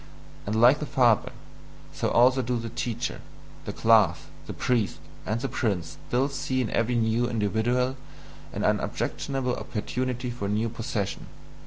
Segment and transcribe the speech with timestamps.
[0.47, 1.31] And like the father,
[1.93, 3.21] so also do the teacher,
[3.65, 7.97] the class, the priest, and the prince still see in every new individual
[8.51, 11.27] an unobjectionable opportunity for a new possession.